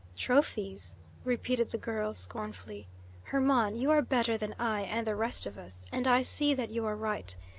[0.17, 2.87] "Trophies?" repeated the girl scornfully.
[3.25, 6.71] "Hermon, you are better than I and the rest of us, and I see that
[6.71, 7.35] you are right.